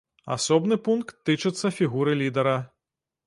[0.35, 2.57] Асобны пункт тычыцца фігуры лідара.